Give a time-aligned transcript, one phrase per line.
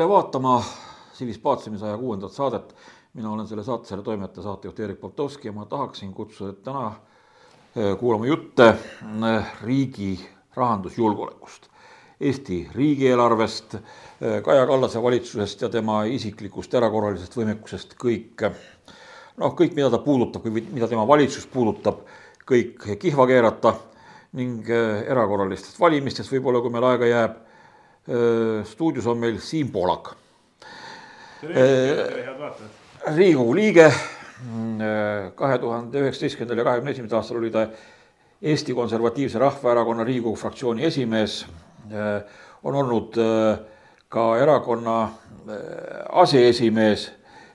[0.00, 0.62] tere vaatama
[1.12, 2.74] Sivis Paciumi saja kuuendat saadet.
[3.14, 6.92] mina olen selle saate, selle toimetaja, saatejuht Erik Poltovski ja ma tahaksin kutsuda täna
[7.76, 11.68] eh, kuulama jutte eh, riigi rahandusjulgeolekust,
[12.20, 18.46] Eesti riigieelarvest, eh, Kaja Kallase valitsusest ja tema isiklikust erakorralisest võimekusest kõik
[19.36, 22.06] noh, kõik, mida ta puudutab või mida tema valitsus puudutab,
[22.48, 23.74] kõik kihva keerata
[24.32, 24.64] ning
[25.04, 27.38] erakorralistest valimistest võib-olla, kui meil aega jääb.
[28.64, 30.14] Stuudios on meil Siim Pohlak.
[33.16, 33.86] Riigikogu liige,
[35.36, 37.66] kahe tuhande üheksateistkümnendal ja kahekümne esimesel aastal oli ta
[38.42, 41.46] Eesti Konservatiivse Rahvaerakonna Riigikogu fraktsiooni esimees,
[42.64, 43.16] on olnud
[44.08, 44.98] ka erakonna
[46.12, 47.10] aseesimees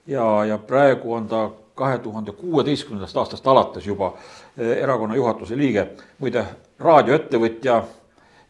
[0.08, 4.14] ja, ja praegu on ta kahe tuhande kuueteistkümnendast aastast alates juba
[4.58, 5.88] erakonna juhatuse liige.
[6.20, 6.46] muide,
[6.80, 7.84] raadioettevõtja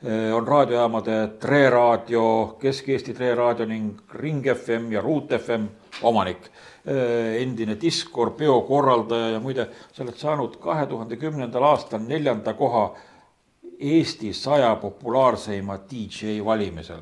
[0.05, 5.65] on raadiojaamade Tre Raadio, Kesk-Eesti Tre Raadio ning Ring FM ja Ruut FM
[6.01, 6.51] omanik.
[6.85, 12.91] endine diskor, peokorraldaja ja muide, sa oled saanud kahe tuhande kümnendal aastal neljanda koha
[13.79, 17.01] Eesti saja populaarseima DJ valimisel.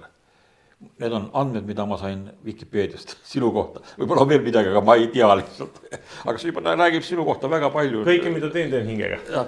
[0.99, 4.95] Need on andmed, mida ma sain Vikipeediast sinu kohta, võib-olla on veel midagi, aga ma
[4.99, 5.79] ei tea lihtsalt.
[6.27, 8.03] aga see juba räägib sinu kohta väga palju.
[8.07, 9.47] kõike, mida teen, teen hingega.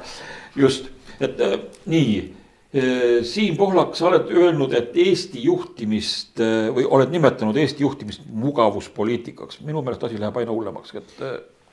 [0.55, 1.59] just, et äh,
[1.91, 2.44] nii
[2.75, 6.41] Siim Pohlak, sa oled öelnud, et Eesti juhtimist
[6.75, 9.61] või oled nimetanud Eesti juhtimist mugavuspoliitikaks.
[9.63, 11.23] minu meelest asi läheb aina hullemaks, et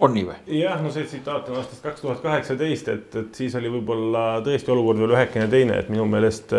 [0.03, 0.37] on nii või?
[0.59, 4.73] jah, no see tsitaat on aastast kaks tuhat kaheksateist, et, et siis oli võib-olla tõesti
[4.75, 6.55] olukord veel ühekene teine, et minu meelest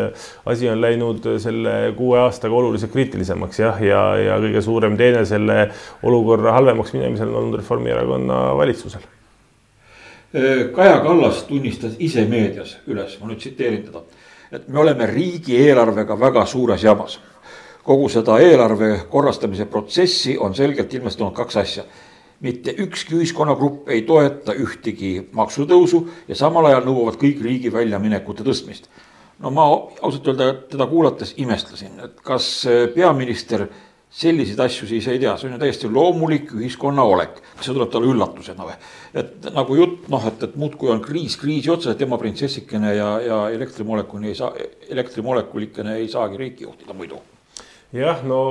[0.49, 5.65] asi on läinud selle kuue aastaga oluliselt kriitilisemaks jah, ja, ja kõige suurem teene selle
[6.03, 9.11] olukorra halvemaks minemisel on olnud Reformierakonna valitsusel
[10.73, 14.01] Kaja Kallas tunnistas ise meedias üles, ma nüüd tsiteerin teda
[14.53, 17.19] et me oleme riigieelarvega väga suures jamas.
[17.83, 21.83] kogu seda eelarve korrastamise protsessi on selgelt ilmestunud kaks asja.
[22.39, 28.87] mitte ükski ühiskonnagrupp ei toeta ühtegi maksutõusu ja samal ajal nõuavad kõik riigi väljaminekute tõstmist.
[29.39, 29.65] no ma
[30.01, 33.67] ausalt öelda teda kuulates imestasin, et kas peaminister
[34.13, 37.39] selliseid asju siis ei tea, see on ju täiesti loomulik ühiskonna olek.
[37.59, 38.75] see tuleb talle üllatusena või?
[39.17, 43.09] et nagu jutt noh, et, et muudkui on kriis kriisi otsas, et tema printsessikene ja,
[43.25, 44.53] ja elektrimolekuli ei saa,
[44.93, 47.21] elektrimolekulikene ei saagi riiki juhtida muidu.
[47.93, 48.43] jah, no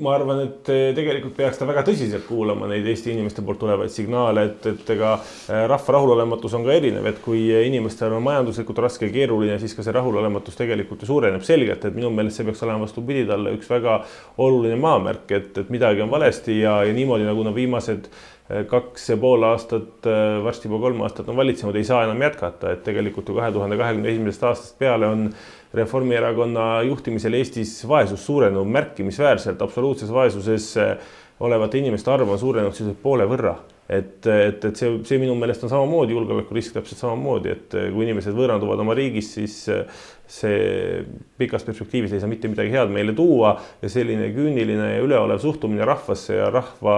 [0.00, 4.44] ma arvan, et tegelikult peaks ta väga tõsiselt kuulama neid Eesti inimeste poolt tulevaid signaale,
[4.50, 9.08] et, et ega äh, rahva rahulolematus on ka erinev, et kui inimestel on majanduslikult raske
[9.08, 12.64] ja keeruline, siis ka see rahulolematus tegelikult ju suureneb selgelt, et minu meelest see peaks
[12.66, 14.00] olema vastupidi talle üks väga
[14.40, 19.10] oluline maamärk, et, et midagi on valesti ja, ja niimoodi nagu nad viimased äh, kaks
[19.12, 20.06] ja pool aastat,
[20.44, 23.78] varsti juba kolm aastat on valitsenud, ei saa enam jätkata, et tegelikult ju kahe tuhande
[23.80, 25.28] kahekümne esimesest aastast peale on
[25.74, 30.96] Reformierakonna juhtimisel Eestis vaesus suurenenud märkimisväärselt, absoluutses vaesuses eh,
[31.40, 33.54] olevate inimeste arv on suurenenud sisuliselt poole võrra.
[33.90, 38.02] et, et, et see, see minu meelest on samamoodi julgeolekurisk täpselt samamoodi, et eh, kui
[38.06, 40.00] inimesed võõranduvad oma riigist, siis eh,
[40.30, 41.04] see
[41.38, 43.52] pikas perspektiivis ei saa mitte midagi head meile tuua
[43.82, 46.96] ja selline küüniline ja üleolev suhtumine rahvasse ja rahva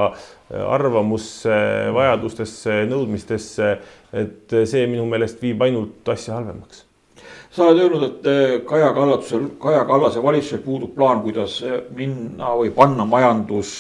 [0.53, 1.59] arvamusse,
[1.97, 3.75] vajadustesse, nõudmistesse,
[4.17, 6.87] et see minu meelest viib ainult asja halvemaks
[7.53, 12.55] sa oled öelnud, et eh, Kaja Kallasel, Kaja Kallase valitsusel puudub plaan, kuidas eh, minna
[12.57, 13.75] või panna majandus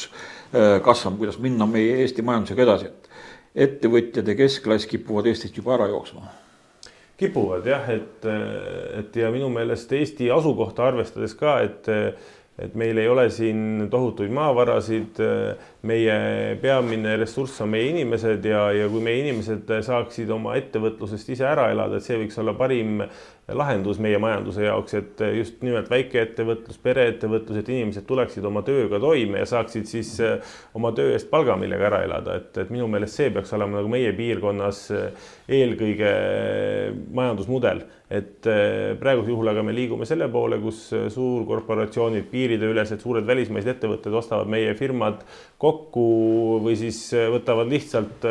[0.52, 5.76] eh, kasvama, kuidas minna meie Eesti majandusega edasi, et ettevõtjad ja keskklass kipuvad Eestist juba
[5.78, 6.28] ära jooksma.
[7.20, 8.24] Kipuvad jah, et,
[8.98, 11.90] et ja minu meelest Eesti asukohta arvestades ka, et
[12.60, 15.16] et meil ei ole siin tohutuid maavarasid,
[15.88, 16.16] meie
[16.60, 21.70] peamine ressurss on meie inimesed ja, ja kui meie inimesed saaksid oma ettevõtlusest ise ära
[21.72, 23.00] elada, et see võiks olla parim
[23.56, 29.42] lahendus meie majanduse jaoks, et just nimelt väikeettevõtlus, pereettevõtlus, et inimesed tuleksid oma tööga toime
[29.42, 33.18] ja saaksid siis eh, oma töö eest palga, millega ära elada, et, et minu meelest
[33.18, 35.32] see peaks olema nagu meie piirkonnas eh,
[35.62, 36.12] eelkõige
[37.14, 37.84] majandusmudel.
[38.12, 40.84] Et eh, praegusel juhul aga me liigume selle poole, kus
[41.14, 45.22] suurkorporatsioonid, piirideülesed suured välismaised ettevõtted ostavad meie firmad
[45.62, 46.04] kokku
[46.64, 46.98] või siis
[47.32, 48.26] võtavad lihtsalt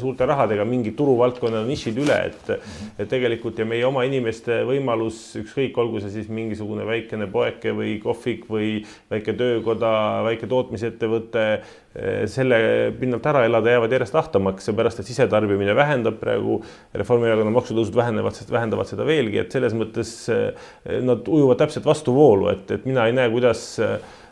[0.00, 2.52] suurte rahadega mingid turuvaldkonna nišid üle, et,
[2.96, 7.96] et tegelikult ja meie oma inimeste võimalus, ükskõik, olgu see siis mingisugune väikene poeke või
[8.02, 8.70] kohvik või
[9.12, 9.92] väike töökoda,
[10.26, 11.46] väike tootmisettevõte,
[11.94, 12.60] eh, selle
[12.98, 16.60] pinnalt ära elada jäävad järjest ahtamaks, seepärast et sisetarbimine vähendab praegu,
[16.94, 20.70] Reformierakonna maksutõusud vähenevad, sest vähendavad seda veelgi, et selles mõttes eh,
[21.04, 23.76] nad ujuvad täpselt vastuvoolu, et, et mina ei näe, kuidas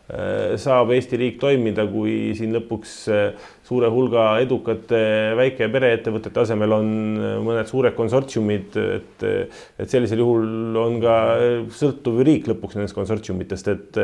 [0.06, 2.92] Äh, saab Eesti riik toimida, kui siin lõpuks
[3.66, 4.98] suure hulga edukate
[5.38, 6.90] väike- ja pereettevõtete asemel on
[7.46, 9.24] mõned suured konsortsiumid, et,
[9.82, 11.16] et sellisel juhul on ka
[11.74, 14.00] sõltuv riik lõpuks nendest konsortsiumitest, et,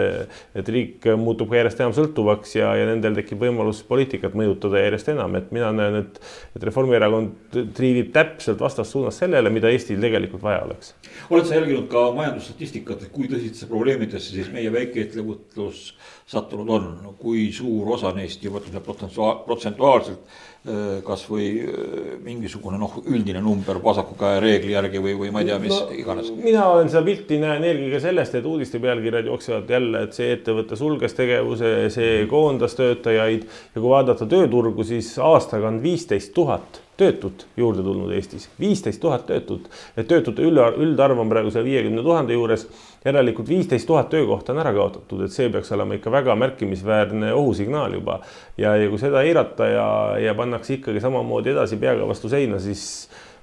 [0.58, 5.12] et riik muutub ka järjest enam sõltuvaks ja, ja nendel tekib võimalus poliitikat mõjutada järjest
[5.14, 6.18] enam, et mina näen, et,
[6.56, 10.96] et Reformierakond triivib täpselt vastassuunas sellele, mida Eestil tegelikult vaja oleks.
[11.30, 15.92] oled sa jälginud ka majandusstatistikat, et kui tõsistesse probleemidesse siis meie väikeettevõtlus
[16.32, 16.88] sattunud on,
[17.20, 20.24] kui suur osa neist juba protsentuaalselt
[20.62, 25.48] Äh, kasvõi äh, mingisugune noh, üldine number vasaku käe reegli järgi või, või ma ei
[25.48, 26.28] tea, mis no, iganes.
[26.36, 30.78] mina olen seda pilti näen eelkõige sellest, et uudiste pealkirjad jooksevad jälle, et see ettevõte
[30.78, 37.46] sulges tegevuse, see koondas töötajaid ja kui vaadata tööturgu, siis aastaga on viisteist tuhat töötut
[37.58, 42.68] juurde tulnud Eestis, viisteist tuhat töötut, töötute üldarv on praegu seal viiekümne tuhande juures.
[43.04, 47.98] järelikult viisteist tuhat töökohta on ära kaotatud, et see peaks olema ikka väga märkimisväärne ohusignaal
[47.98, 48.20] juba.
[48.58, 49.88] ja, ja kui seda eirata ja,
[50.28, 52.84] ja pannakse ikkagi samamoodi edasi peaga vastu seina, siis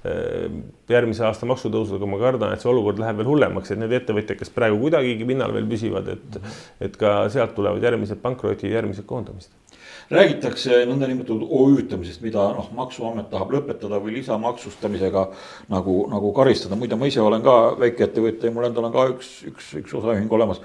[0.05, 0.47] äh,
[0.89, 4.55] järgmise aasta maksutõusudega ma kardan, et see olukord läheb veel hullemaks, et need ettevõtjad, kes
[4.55, 6.41] praegu kuidagigi pinnal veel püsivad, et,
[6.87, 9.68] et ka sealt tulevad järgmised pankrotid, järgmised koondamised
[10.09, 15.25] räägitakse nõndanimetatud OÜ-tamisest, mida noh, maksuamet tahab lõpetada või lisamaksustamisega
[15.69, 19.31] nagu, nagu karistada, muide ma ise olen ka väikeettevõtja ja mul endal on ka üks,
[19.51, 20.61] üks, üks osaühing olemas.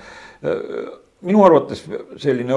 [1.24, 1.84] minu arvates
[2.20, 2.56] selline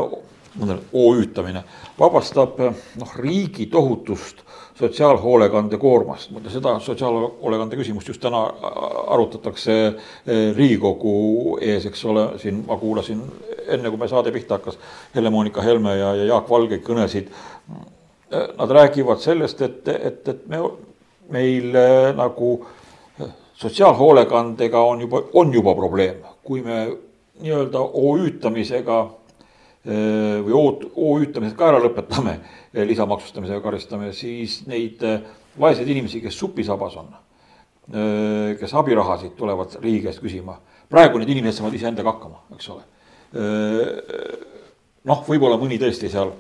[0.93, 1.63] OÜ-tamine
[1.99, 4.43] vabastab noh, riigi tohutust
[4.79, 8.43] sotsiaalhoolekande koormast, muide seda sotsiaalhoolekande küsimust just täna
[9.07, 13.23] arutatakse eh, Riigikogu ees, eks ole, siin ma kuulasin
[13.67, 14.77] enne, kui me saade pihta hakkas,
[15.15, 17.31] Helle-Moonika Helme ja, ja Jaak Valge kõnesid.
[18.31, 20.59] Nad räägivad sellest, et, et, et me,
[21.31, 22.57] meil eh, nagu
[23.57, 26.83] sotsiaalhoolekandega on juba, on juba probleem, kui me
[27.41, 29.15] nii-öelda OÜ-tamisega eh,
[29.87, 32.37] või OÜ-tamised ka ära lõpetame
[32.91, 35.21] lisamaksustamisega karistame, siis neid äh,
[35.59, 37.13] vaeseid inimesi, kes supisabas on,
[38.59, 40.57] kes abirahasid tulevad riigi käest küsima,
[40.91, 42.83] praegu need inimesed saavad iseendaga hakkama, eks ole.
[45.07, 46.33] Noh, võib-olla mõni tõesti seal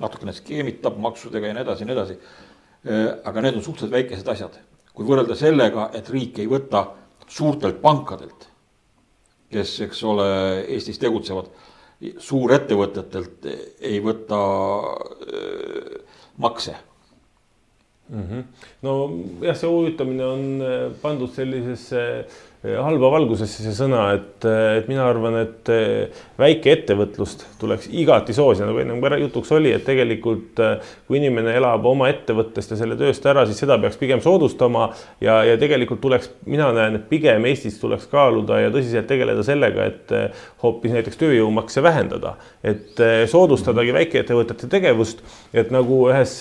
[0.00, 2.16] natukene skeemitab maksudega ja nii edasi ja nii edasi.
[3.24, 4.56] aga need on suhteliselt väikesed asjad,
[4.94, 6.86] kui võrrelda sellega, et riik ei võta
[7.28, 8.48] suurtelt pankadelt,
[9.52, 10.26] kes, eks ole,
[10.74, 11.52] Eestis tegutsevad
[12.18, 13.46] suurettevõtetelt
[13.80, 14.40] ei võta
[15.24, 15.94] äh,
[16.36, 16.76] makse
[18.08, 18.22] mm.
[18.22, 18.42] -hmm.
[18.82, 22.02] nojah, see huvjutamine on äh, pandud sellisesse
[22.64, 28.80] halba valgusesse see sõna, et, et mina arvan, et eh, väikeettevõtlust tuleks igati soosida, nagu
[28.80, 33.26] ennem ka jutuks oli, et tegelikult eh, kui inimene elab oma ettevõttest ja selle tööst
[33.28, 34.86] ära, siis seda peaks pigem soodustama
[35.20, 39.90] ja, ja tegelikult tuleks, mina näen, et pigem Eestis tuleks kaaluda ja tõsiselt tegeleda sellega,
[39.92, 42.34] et eh, hoopis näiteks tööjõumakse vähendada,
[42.64, 42.96] et
[43.28, 45.20] soodustadagi väikeettevõtete tegevust,
[45.52, 46.38] et nagu ühes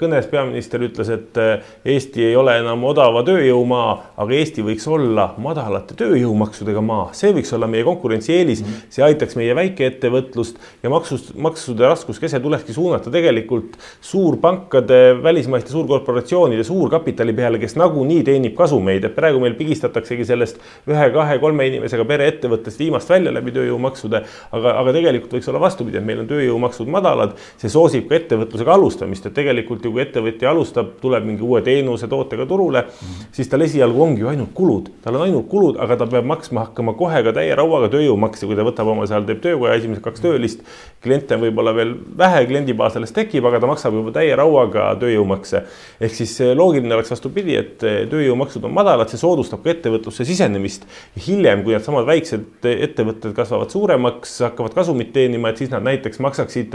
[0.00, 1.40] kõnes peaminister ütles, et
[1.88, 7.52] Eesti ei ole enam odava tööjõumaa, aga Eesti võiks olla madalate tööjõumaksudega maa, see võiks
[7.54, 8.92] olla meie konkurentsieelis mm, -hmm.
[8.96, 17.32] see aitaks meie väikeettevõtlust ja maksust, maksude raskuskese tulekski suunata tegelikult suurpankade, välismaiste suurkorporatsioonide, suurkapitali
[17.32, 20.60] peale, kes nagunii teenib kasumeid, et praegu meil pigistataksegi sellest
[20.90, 24.22] ühe-kahe-kolme inimesega pereettevõttest viimast välja läbi tööjõumaksude.
[24.52, 28.74] aga, aga tegelikult võiks olla vastupidi, et meil on tööjõumaksud madalad, see soosib ka ettevõtlusega
[28.74, 33.32] alustamist, et tegelikult ju kui ettevõtja alustab, tuleb mingi uue teenuse, tootega turule mm, -hmm.
[33.32, 36.66] siis tal esialgu ongi ju ainult kulud, tal on ainult kulud, aga ta peab maksma
[36.68, 40.24] hakkama kohe ka täie rauaga tööjõumakse, kui ta võtab oma seal, teeb töökoja esimesed kaks
[40.24, 40.64] töölist.
[41.04, 45.62] kliente võib-olla veel vähe, kliendibaas alles tekib, aga ta maksab juba täie rauaga tööjõumakse.
[46.00, 50.86] ehk siis loogiline oleks vastupidi, et tööjõumaksud on madalad, see soodustab ka ettevõtlusse sisenemist.
[51.26, 56.74] hiljem, kui needsamad väiksed ettevõtted kasvavad suuremaks, hakkavad kasumit teenima, et siis nad näiteks maksaksid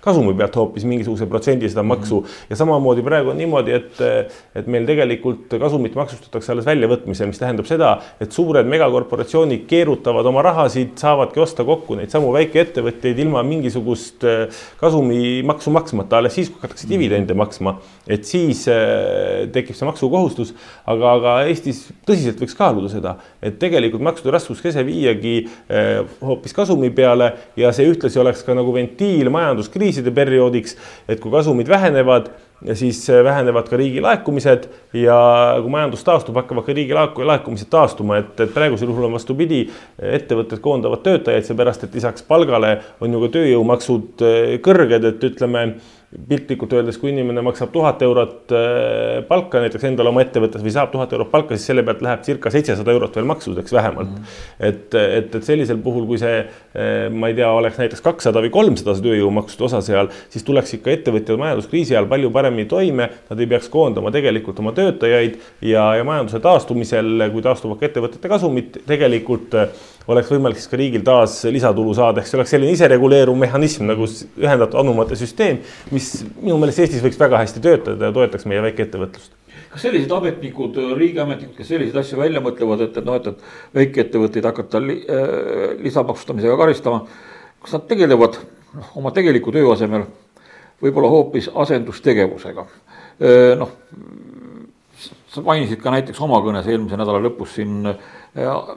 [0.00, 4.02] kasumi pealt hoopis mingisuguse protsendi seda maksu ja samamoodi praegu on niimoodi, et,
[4.54, 10.42] et meil tegelikult kasumit maksustatakse alles väljavõtmisel, mis tähendab seda, et suured megakorporatsioonid keerutavad oma
[10.44, 16.60] rahasid, saavadki osta kokku neid samu väikeettevõtteid ilma mingisugust äh, kasumimaksu maksmata, alles siis, kui
[16.62, 17.76] hakatakse dividende maksma.
[18.10, 20.54] et siis äh, tekib see maksukohustus,
[20.90, 26.90] aga, aga Eestis tõsiselt võiks kaaluda seda, et tegelikult maksude raskuskese viiagi äh, hoopis kasumi
[26.94, 30.76] peale ja see ühtlasi oleks ka nagu ventiil majanduskriiside perioodiks,
[31.08, 32.32] et kui kasumid vähenevad
[32.64, 35.18] ja siis äh, vähenevad ka riigi laekumised ja
[35.62, 39.62] kui majandus taastub, hakkavad ka riigi laekumised taastuma, et, et praegusel juhul on vastupidi,
[39.98, 45.64] ettevõtted koondavad töötajaid, seepärast et lisaks palgale on ju ka tööjõumaksud äh, kõrged, et ütleme
[46.10, 50.90] piltlikult öeldes, kui inimene maksab tuhat eurot äh, palka näiteks endale oma ettevõttes või saab
[50.90, 54.24] tuhat eurot palka, siis selle pealt läheb circa seitsesada eurot veel maksudeks vähemalt mm.
[54.24, 54.64] -hmm.
[54.68, 58.50] et, et, et sellisel puhul, kui see, äh, ma ei tea, oleks näiteks kakssada või
[58.56, 63.06] kolmsada see tööjõumaksude osa seal, siis tuleks ikka ettevõtjad majanduskriisi ajal palju paremini toime.
[63.30, 68.34] Nad ei peaks koondama tegelikult oma töötajaid ja, ja majanduse taastumisel, kui taastuvad ka ettevõtete
[68.34, 69.70] kasumid, tegelikult äh,
[70.10, 74.08] oleks võimalik siis ka riigil taas lisatulu saada, ehk see oleks selline isereguleeruv mehhanism nagu
[74.08, 75.60] ühendatud anumate süsteem,
[75.94, 79.36] mis minu meelest Eestis võiks väga hästi töötada ja toetaks meie väikeettevõtlust
[79.70, 84.48] kas sellised ametnikud, riigiametnikud, kes selliseid asju välja mõtlevad, et, et noh, et, et väikeettevõtteid
[84.48, 87.04] hakata li, äh, lisamaksustamisega karistama.
[87.62, 88.40] kas nad tegelevad
[88.74, 90.08] noh, oma tegeliku töö asemel
[90.82, 92.66] võib-olla hoopis asendustegevusega?
[93.22, 93.76] Äh, noh,
[95.30, 97.86] sa mainisid ka näiteks oma kõnes eelmise nädala lõpus siin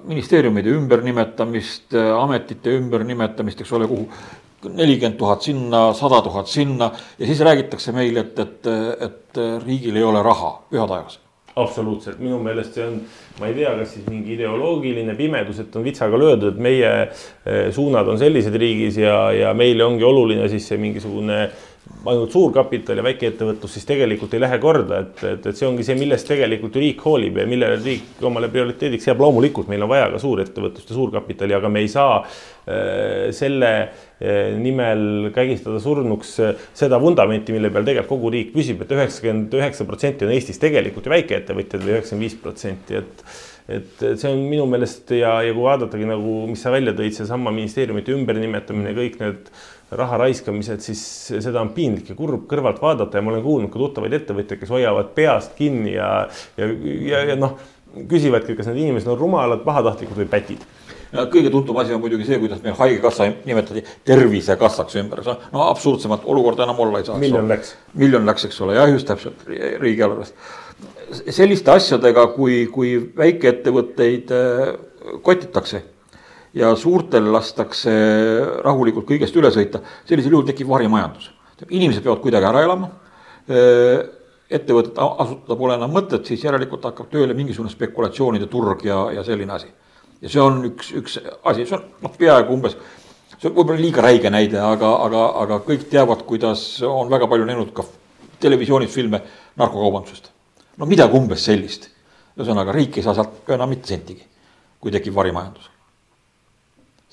[0.09, 4.07] ministeeriumide ümbernimetamist, ametite ümbernimetamist, eks ole, kuhu
[4.63, 8.71] nelikümmend tuhat sinna, sada tuhat sinna ja siis räägitakse meile, et, et,
[9.09, 11.19] et riigil ei ole raha, pühad ajas
[11.55, 12.95] absoluutselt, minu meelest see on,
[13.37, 18.09] ma ei tea, kas siis mingi ideoloogiline pimedus, et on vitsaga löödud, et meie suunad
[18.09, 21.43] on sellised riigis ja, ja meile ongi oluline siis see mingisugune
[22.03, 25.95] ainult suurkapital ja väikeettevõtlus siis tegelikult ei lähe korda, et, et, et see ongi see,
[25.99, 29.21] millest tegelikult riik hoolib ja millele riik omale prioriteediks seab.
[29.23, 34.51] loomulikult meil on vaja ka suurettevõtlust ja suurkapitali, aga me ei saa äh, selle äh,
[34.59, 39.57] nimel kägistada surnuks äh, seda vundamenti, mille peal tegelikult kogu riik püsib et, et üheksakümmend
[39.61, 43.25] üheksa protsenti on Eestis tegelikult ju väikeettevõtjad või üheksakümmend viis protsenti, et
[43.71, 47.53] et see on minu meelest ja, ja kui vaadatagi nagu, mis sa välja tõid, seesama
[47.55, 49.53] ministeeriumite ümbernimetamine, kõik need
[49.97, 51.03] raha raiskamised, siis
[51.43, 54.73] seda on piinlik ja kurb kõrvalt vaadata ja ma olen kuulnud ka tuttavaid ettevõtjaid, kes
[54.73, 56.11] hoiavad peast kinni ja,
[56.59, 56.69] ja,
[57.09, 57.57] ja, ja noh,
[58.09, 60.65] küsivadki, kas need inimesed on rumalad, pahatahtlikud või pätid
[61.13, 65.21] kõige tuntum asi on muidugi see, kuidas meil Haigekassa nimetati Tervisekassaks ümber,
[65.53, 67.17] no absurdsemat olukorda enam olla ei saa.
[67.21, 67.75] miljon läks.
[67.93, 70.33] miljon läks, eks ole, jah, just täpselt riigieelarvest.
[71.29, 74.73] selliste asjadega, kui, kui väikeettevõtteid äh,
[75.21, 75.83] kotitakse
[76.53, 77.93] ja suurtel lastakse
[78.63, 81.31] rahulikult kõigest üle sõita, sellisel juhul tekib varimajandus.
[81.69, 82.89] inimesed peavad kuidagi ära elama,
[84.53, 89.53] ettevõtet asutada pole enam mõtet, siis järelikult hakkab tööle mingisugune spekulatsioonide turg ja, ja selline
[89.53, 89.71] asi.
[90.21, 92.77] ja see on üks, üks asi, see on noh, peaaegu umbes,
[93.37, 97.49] see on võib-olla liiga räige näide, aga, aga, aga kõik teavad, kuidas on väga palju
[97.49, 97.87] näinud ka
[98.43, 99.23] televisioonis filme
[99.57, 100.29] narkokaubandusest.
[100.77, 101.89] no midagi umbes sellist.
[102.37, 104.25] ühesõnaga, riik ei saa sealt enam mitte sentigi,
[104.81, 105.72] kui tekib varimajandus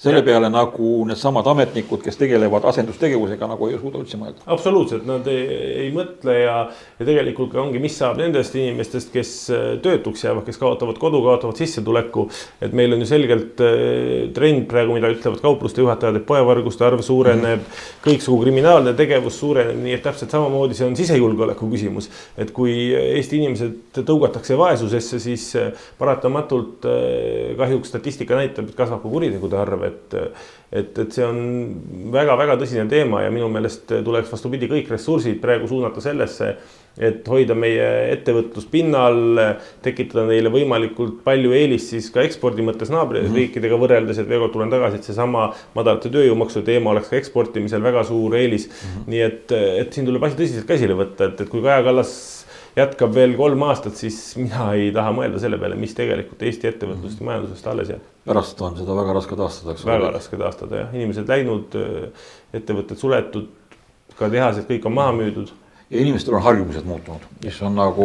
[0.00, 4.40] selle peale nagu needsamad ametnikud, kes tegelevad asendustegevusega, nagu ei suuda üldse mõelda.
[4.48, 5.42] absoluutselt, nad ei,
[5.84, 6.54] ei mõtle ja,
[6.96, 11.20] ja tegelikult ka ongi, mis saab nendest inimestest, kes äh, töötuks jäävad, kes kaotavad kodu,
[11.26, 12.30] kaotavad sissetuleku.
[12.64, 17.04] et meil on ju selgelt äh, trend praegu, mida ütlevad kaupluste juhatajad, et poevarguste arv
[17.04, 18.00] suureneb mm, -hmm.
[18.08, 22.08] kõiksugu kriminaalne tegevus suureneb, nii et täpselt samamoodi see on sisejulgeoleku küsimus.
[22.38, 26.88] et kui Eesti inimesed tõugatakse vaesusesse, siis äh, paratamatult
[27.56, 30.18] kahjuks statistika näitab, et kasvab ka kuritegude arv et,
[30.72, 31.40] et, et see on
[32.14, 36.54] väga-väga tõsine teema ja minu meelest tuleks vastupidi, kõik ressursid praegu suunata sellesse,
[37.00, 39.38] et hoida meie ettevõtlus pinnal,
[39.84, 43.84] tekitada neile võimalikult palju eelist siis ka ekspordi mõttes naaberriikidega mhm.
[43.84, 48.04] võrreldes, et veel kord tulen tagasi, et seesama madalate tööjõumaksude teema oleks ka eksportimisel väga
[48.08, 48.82] suur eelis mm.
[48.82, 49.08] -hmm.
[49.14, 52.12] nii et, et siin tuleb asi tõsiselt käsile võtta, et, et kui Kaja Kallas
[52.76, 57.22] jätkab veel kolm aastat, siis mina ei taha mõelda selle peale, mis tegelikult Eesti ettevõtlusest
[57.22, 58.09] ja majandusest alles jääb.
[58.26, 59.96] Pärast on seda väga raske taastada, eks ole.
[59.96, 61.76] väga raske taastada jah, inimesed läinud,
[62.56, 63.48] ettevõtted suletud,
[64.18, 65.54] ka tehased, kõik on maha müüdud
[65.90, 68.04] ja inimestel on harjumused muutunud, mis on nagu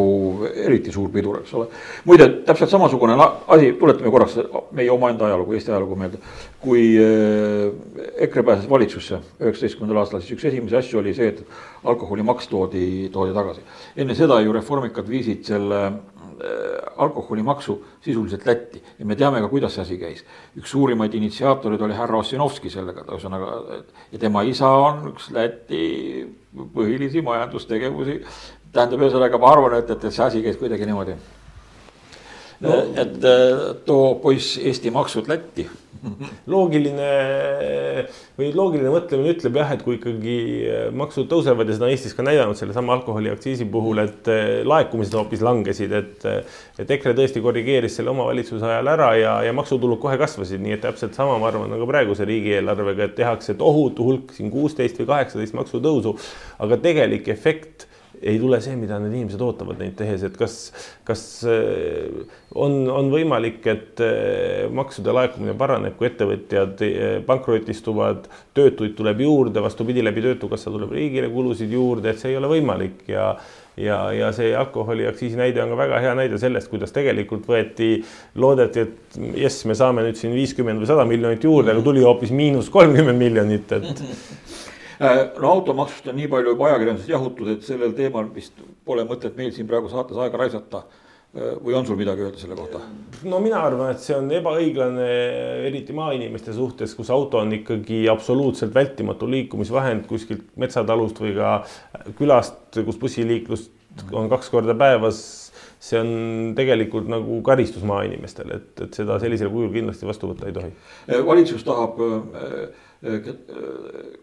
[0.50, 1.68] eriti suur pidur, eks ole.
[2.06, 4.40] muide, täpselt samasugune asi, tuletame korraks
[4.74, 6.22] meie omaenda ajalugu, Eesti ajalugu meelde.
[6.62, 7.70] kui äh,
[8.26, 11.44] EKRE pääses valitsusse üheksateistkümnendal aastal, siis üks esimesi asju oli see, et
[11.86, 13.62] alkoholimaks toodi, toodi tagasi.
[13.96, 15.82] enne seda ju reformikad viisid selle
[16.98, 20.26] alkoholimaksu sisuliselt Lätti ja me teame ka, kuidas see asi käis.
[20.58, 23.80] üks suurimaid initsiaatoreid oli härra Ossinovski sellega, ühesõnaga
[24.12, 25.86] ja tema isa on üks Läti
[26.76, 28.22] põhilisi majandustegevusi.
[28.72, 31.16] tähendab, ühesõnaga ma arvan, et, et see asi käis kuidagi niimoodi
[32.62, 32.84] no..
[32.96, 33.18] et
[33.86, 35.68] too poiss Eesti maksud Lätti
[36.54, 37.10] loogiline
[38.38, 40.36] või loogiline mõtlemine ütleb jah, et kui ikkagi
[40.96, 45.44] maksud tõusevad ja seda on Eestis ka näidanud sellesama alkoholiaktsiisi puhul, et eh, laekumised hoopis
[45.46, 46.28] langesid, et.
[46.82, 50.84] et EKRE tõesti korrigeeris selle omavalitsuse ajal ära ja, ja maksutulud kohe kasvasid, nii et
[50.86, 55.58] täpselt sama, ma arvan, nagu praeguse riigieelarvega, et tehakse tohutu hulk siin kuusteist või kaheksateist
[55.58, 56.16] maksutõusu.
[56.66, 57.88] aga tegelik efekt
[58.22, 60.58] ei tule see, mida need inimesed ootavad neid tehes, et kas,
[61.08, 64.02] kas on, on võimalik, et
[64.76, 66.82] maksude laekumine paraneb, kui ettevõtjad
[67.28, 72.52] pankrotistuvad, töötuid tuleb juurde, vastupidi, läbi Töötukassa tuleb riigile kulusid juurde, et see ei ole
[72.56, 73.34] võimalik ja
[73.78, 77.90] ja, ja see alkoholiaktsiisi näide on ka väga hea näide sellest, kuidas tegelikult võeti,
[78.40, 82.32] loodeti, et jess, me saame nüüd siin viiskümmend või sada miljonit juurde, aga tuli hoopis
[82.36, 84.04] miinus kolmkümmend miljonit, et
[85.00, 89.52] no automaksust on nii palju juba ajakirjanduses jahutud, et sellel teemal vist pole mõtet meil
[89.56, 90.86] siin praegu saates aega raisata
[91.36, 92.80] Äh, või on sul midagi öelda selle kohta?
[93.28, 95.08] no mina arvan, et see on ebaõiglane,
[95.68, 101.58] eriti maainimeste suhtes, kus auto on ikkagi absoluutselt vältimatu liikumisvahend kuskilt metsatalust või ka
[102.16, 105.26] külast, kus bussiliiklust on kaks korda päevas.
[105.86, 110.56] see on tegelikult nagu karistus maainimestele, et, et seda sellisel kujul kindlasti vastu võtta ei
[110.56, 110.72] tohi.
[111.12, 112.85] Äh, valitsus tahab äh,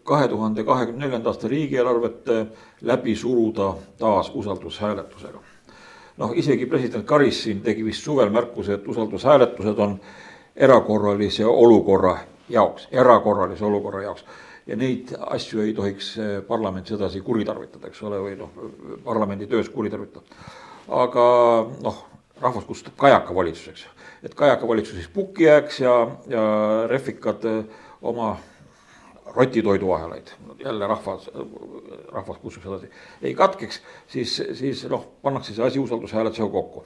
[0.03, 2.29] kahe tuhande kahekümne neljanda aasta riigieelarvet
[2.81, 5.39] läbi suruda taas usaldushääletusega
[6.17, 9.97] noh, isegi president Karis siin tegi vist suvel märkuse, et usaldushääletused on
[10.55, 12.17] erakorralise olukorra
[12.49, 14.25] jaoks, erakorralise olukorra jaoks.
[14.67, 18.51] ja neid asju ei tohiks eh, parlament sedasi kuritarvitada, eks ole, või noh,
[19.03, 20.23] parlamendi töös kuritarvitada.
[20.87, 21.25] aga
[21.83, 21.97] noh,
[22.41, 23.85] rahvas kutsutab kajaka valitsuseks,
[24.23, 25.97] et kajaka valitsus siis pukki jääks ja,
[26.31, 26.45] ja
[26.87, 27.65] refikad eh,
[28.01, 28.37] oma
[29.35, 30.27] rotitoiduahelaid,
[30.63, 31.31] jälle rahvas,
[32.11, 32.89] rahvas kutsuks edasi,
[33.21, 36.85] ei katkeks, siis, siis noh, pannakse see asi usaldushääletusega kokku.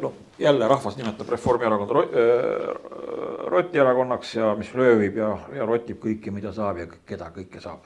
[0.00, 1.94] noh, jälle rahvas nimetab Reformierakonda
[3.50, 7.82] rotierakonnaks ja mis röövib ja, ja rotib kõike, mida saab ja keda kõike saab.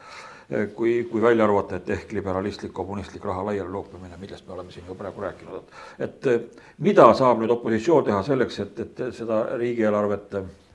[0.74, 4.86] kui, kui välja arvata, et ehk liberalistlik, kommunistlik raha laiali loopimine, millest me oleme siin
[4.88, 10.38] ju praegu rääkinud, et et mida saab nüüd opositsioon teha selleks, et, et seda riigieelarvet
[10.38, 10.67] Eh,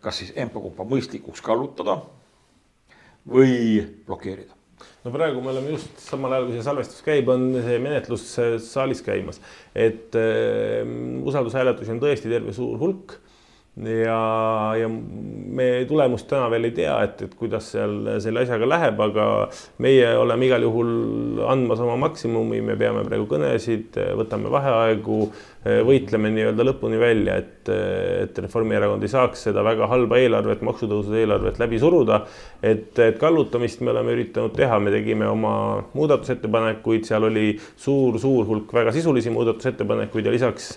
[0.00, 1.98] kas siis ENPA-kumpa mõistlikuks kallutada
[3.28, 4.54] või blokeerida.
[5.04, 8.24] no praegu me oleme just samal ajal, kui see salvestus käib, on see menetlus
[8.64, 9.40] saalis käimas,
[9.74, 10.80] et äh,
[11.28, 13.18] usaldushääletusi on tõesti terve suur hulk
[13.84, 14.20] ja,
[14.76, 19.26] ja me tulemust täna veel ei tea, et, et kuidas seal selle asjaga läheb, aga
[19.82, 25.20] meie oleme igal juhul andmas oma maksimumi, me peame praegu kõnesid, võtame vaheaegu,
[25.86, 31.60] võitleme nii-öelda lõpuni välja, et, et Reformierakond ei saaks seda väga halba eelarvet, maksutõusude eelarvet
[31.60, 32.22] läbi suruda.
[32.62, 35.52] et, et kallutamist me oleme üritanud teha, me tegime oma
[35.96, 40.72] muudatusettepanekuid, seal oli suur-suur hulk väga sisulisi muudatusettepanekuid ja lisaks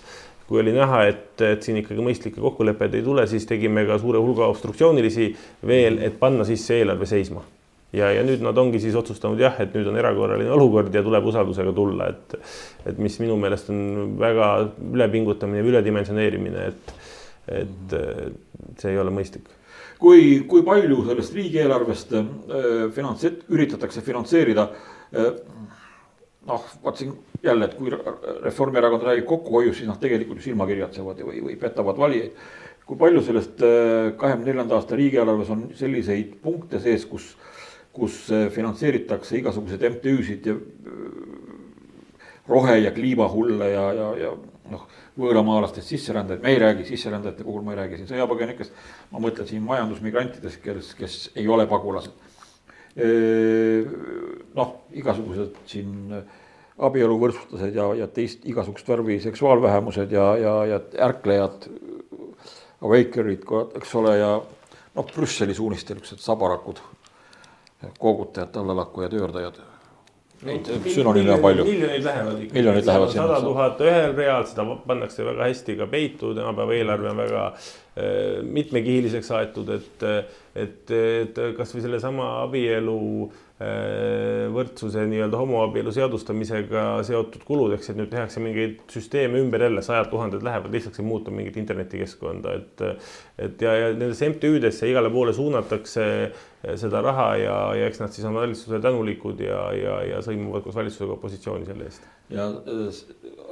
[0.48, 4.20] kui oli näha, et, et siin ikkagi mõistlikke kokkuleppeid ei tule, siis tegime ka suure
[4.20, 5.30] hulga obstruktsioonilisi
[5.66, 7.44] veel, et panna sisse eelarve seisma.
[7.94, 11.26] ja, ja nüüd nad ongi siis otsustanud jah, et nüüd on erakorraline olukord ja tuleb
[11.30, 12.38] usaldusega tulla, et,
[12.90, 14.48] et mis minu meelest on väga
[14.92, 16.96] ülepingutamine või üledimensioneerimine, et,
[17.62, 18.00] et
[18.80, 19.46] see ei ole mõistlik
[20.04, 22.26] kui, kui palju sellest riigieelarvest äh,
[22.94, 25.30] finants-, üritatakse finantseerida äh,
[26.46, 27.92] noh, vaat siin jälle, et kui
[28.42, 32.38] Reformierakond räägib kokkuhoiust, siis noh, tegelikult ju silmakirjatsevad või, või petavad valijaid.
[32.84, 37.30] kui palju sellest äh, kahekümne neljanda aasta riigieelarves on selliseid punkte sees, kus,
[37.92, 41.54] kus äh, finantseeritakse igasuguseid MTÜ-sid ja äh,
[42.48, 44.34] rohe- ja kliimahulle ja, ja, ja
[44.70, 44.84] noh,
[45.20, 48.72] võõramaalastest sisserändajaid, me ei räägi sisserändajate puhul, ma ei räägi siin sõjapõgenikest.
[49.12, 52.12] ma mõtlen siin majandusmigrantidest, kes, kes ei ole pagulased.
[54.54, 56.14] Noh, igasugused siin
[56.78, 61.68] abieluvõrdsustused ja, ja teist igasugust värvi seksuaalvähemused ja, ja, ja ärklejad,
[62.84, 63.46] awakerid,
[63.78, 66.82] eks ole, ja noh, Brüsseli suunistel niisugused sabarakud,
[67.98, 69.62] koogutajad, tallelakkujad, öördajad
[70.44, 71.64] Neid sünonüüme on palju.
[71.64, 72.54] miljonid lähevad ikka.
[72.54, 73.26] miljonid lähevad sinna.
[73.26, 77.70] sada tuhat ühel real, seda pannakse väga hästi ka peitu, tänapäeva eelarve on väga äh,
[78.42, 80.02] mitmekihiliseks aetud, et,
[80.58, 82.96] et, et kasvõi sellesama abielu
[83.28, 89.84] äh, Äh, võrdsuse nii-öelda homoabielu seadustamisega seotud kuludeks, et nüüd tehakse mingeid süsteeme ümber jälle,
[89.86, 92.82] sajad tuhanded lähevad lihtsalt siin muuta mingit internetikeskkonda, et
[93.46, 96.08] et ja, ja nendesse MTÜ-desse igale poole suunatakse
[96.82, 100.74] seda raha ja, ja eks nad siis on valitsusele tänulikud ja, ja, ja sõimuvad koos
[100.80, 102.10] valitsusega opositsiooni selle eest.
[102.34, 103.04] ja äh,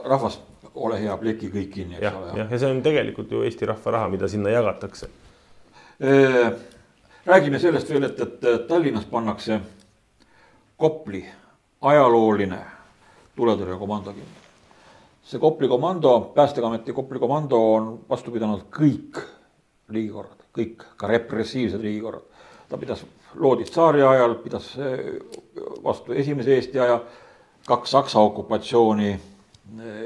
[0.02, 0.42] rahvas,
[0.74, 2.32] ole hea, pleki kõik kinni, eks ole.
[2.38, 5.08] jah, ja see on tegelikult ju Eesti rahva raha, mida sinna jagatakse.
[6.02, 6.52] Äh,
[7.26, 9.60] räägime sellest veel, et, et Tallinnas pannakse
[10.76, 11.22] Kopli
[11.80, 12.58] ajalooline
[13.36, 14.40] tuletõrjekomando kinni.
[15.24, 19.20] see Kopli komando, Päästeameti Kopli komando on vastu pidanud kõik
[19.92, 22.22] riigikorrad, kõik, ka repressiivsed riigikorrad.
[22.68, 23.04] ta pidas,
[23.34, 25.20] loodi tsaari ajal, pidas eh,
[25.84, 27.02] vastu esimese Eesti aja,
[27.66, 29.20] kaks Saksa okupatsiooni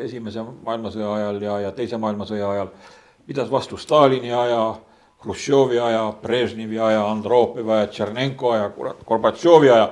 [0.04, 2.68] esimese maailmasõja ajal ja, ja teise maailmasõja ajal,
[3.26, 4.74] pidas vastu Stalini aja,
[5.24, 9.88] Hruštšovi aja, Brežnevi aja, Andropovi aja, Tšernenko aja, kurat, Gorbatšovi aja.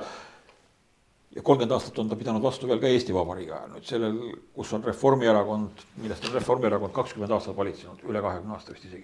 [1.35, 4.19] Ja kolmkümmend aastat on ta pidanud vastu veel ka Eesti Vabariigi ajal, nüüd sellel,
[4.55, 9.03] kus on Reformierakond, millest on Reformierakond kakskümmend aastat valitsenud, üle kahekümne aasta vist isegi.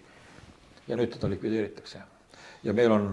[0.87, 1.99] ja nüüd teda likvideeritakse.
[2.63, 3.11] Ja meil on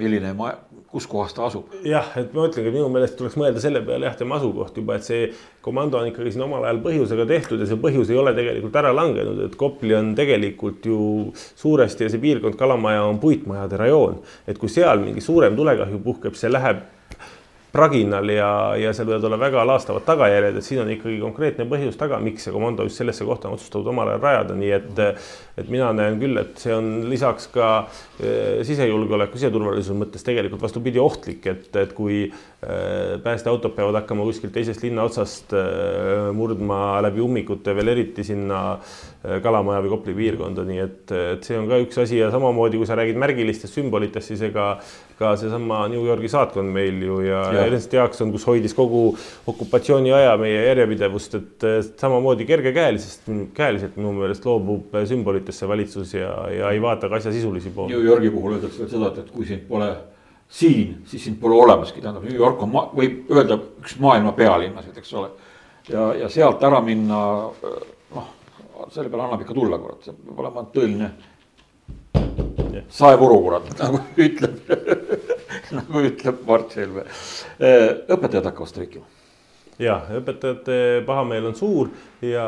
[0.00, 0.56] milline maja,
[0.88, 1.72] kus kohas ta asub?
[1.84, 5.04] jah, et ma ütlengi, minu meelest tuleks mõelda selle peale jah, tema asukoht juba, et
[5.04, 5.26] see
[5.64, 8.94] komando on ikkagi siin omal ajal põhjusega tehtud ja see põhjus ei ole tegelikult ära
[8.96, 11.02] langenud, et Kopli on tegelikult ju
[11.36, 14.22] suuresti ja see piirkond, Kalamaja on puitmajade rajoon.
[14.48, 16.80] et kui seal mingi suurem tulekahju puhkeb, see läheb
[17.72, 21.96] praginal ja, ja seal võivad olla väga laastavad tagajärjed, et siin on ikkagi konkreetne põhjus
[22.00, 25.02] taga, miks see komando just sellesse kohta on otsustatud omal ajal rajada, nii et
[25.60, 27.68] et mina näen küll, et see on lisaks ka
[28.16, 32.76] e, sisejulgeoleku, siseturvalisuse mõttes tegelikult vastupidi ohtlik, et, et kui e,
[33.24, 35.64] päästeautod peavad hakkama kuskilt teisest linna otsast e,
[36.36, 38.62] murdma läbi ummikute veel eriti sinna
[39.22, 42.88] Kalamaja või Kopli piirkonda, nii et, et see on ka üks asi ja samamoodi, kui
[42.88, 44.72] sa räägid märgilistest sümbolitest, siis ega
[45.22, 49.04] ka seesama New Yorgi saatkond meil ju ja, ja Ernst Jaakson, kus hoidis kogu
[49.50, 51.66] okupatsiooni aja meie järjepidevust, et
[52.00, 57.72] samamoodi kergekäeliselt, käeliselt minu meelest loobub sümbolitesse valitsus ja, ja ei vaata ka asja sisulisi
[57.74, 57.94] poole.
[57.94, 59.90] New Yorgi puhul öeldakse veel seda, et, et kui sind pole
[60.52, 65.14] siin, siis sind pole olemaski, tähendab New York on, võib öelda üks maailma pealinnasid, eks
[65.16, 65.32] ole.
[65.88, 67.20] ja, ja sealt ära minna,
[68.12, 68.32] noh,
[68.92, 71.12] selle peale annab ikka tulla, kurat, see peab olema tõeline
[72.92, 74.54] saepuru, kurat, nagu ütleb
[75.76, 77.04] nagu ütleb Mart Helme.
[77.58, 79.21] õpetajad hakkavad streikima
[79.80, 81.90] jah, õpetajate pahameel on suur
[82.22, 82.44] ja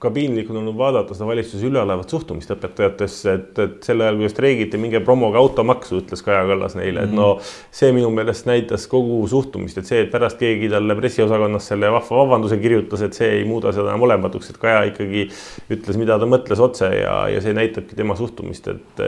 [0.00, 4.30] ka piinlik on olnud vaadata seda valitsuse üleolevat suhtumist õpetajatesse, et, et sel ajal, kui
[4.30, 7.30] streigiti, minge promoge automaksu, ütles Kaja Kallas neile, et no
[7.74, 12.20] see minu meelest näitas kogu suhtumist, et see, et pärast keegi talle pressiosakonnas selle vahva
[12.24, 15.26] vabanduse kirjutas, et see ei muuda seda enam olematuks, et Kaja ikkagi
[15.72, 19.04] ütles, mida ta mõtles otse ja, ja see näitabki tema suhtumist, et,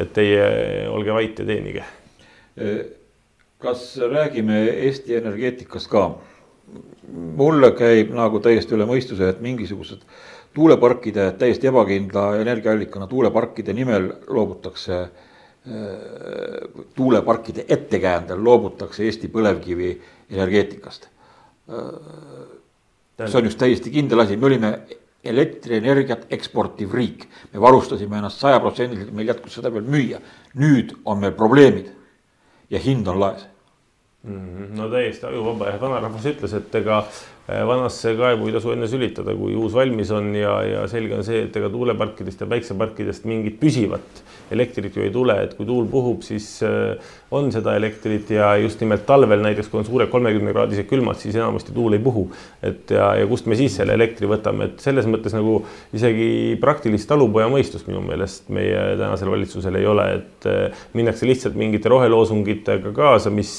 [0.00, 0.46] et teie
[0.94, 1.84] olge vait ja teenige
[3.60, 6.10] kas räägime Eesti energeetikast ka?
[7.10, 10.04] mulle käib nagu täiesti üle mõistuse, et mingisugused
[10.54, 15.10] tuuleparkide täiesti ebakindla energiaallikana tuuleparkide nimel loobutakse äh,
[16.94, 19.90] tuuleparkide ettekäändel loobutakse Eesti põlevkivi
[20.30, 21.08] energeetikast.
[21.70, 24.74] Äh, see on üks täiesti kindel asi, me olime
[25.24, 30.22] elektrienergiat eksportiv riik, me varustasime ennast sajaprotsendiliselt, meil jätkus seda veel müüa.
[30.54, 31.90] nüüd on meil probleemid
[32.70, 33.46] ja hind on laes
[34.20, 34.76] Mhm.
[34.76, 36.98] no täiesti ajuvaba ja vanarahvas ütles, et ega
[37.48, 41.24] eh, vanasse kaevu ei tasu enne sülitada, kui uus valmis on ja, ja selge on
[41.24, 44.20] see, et ega tuuleparkidest ja päikseparkidest mingit püsivat
[44.54, 48.80] elektrit ju ei tule, et kui tuul puhub, siis eh, on seda elektrit ja just
[48.82, 52.26] nimelt talvel näiteks, kui on suured kolmekümnekraadised külmad, siis enamasti tuul ei puhu.
[52.62, 55.60] et ja, ja kust me siis selle elektri võtame, et selles mõttes nagu
[55.96, 61.92] isegi praktilist talupojamõistust minu meelest meie tänasel valitsusel ei ole, et eh, minnakse lihtsalt mingite
[61.92, 63.54] roheloosungitega kaasa, mis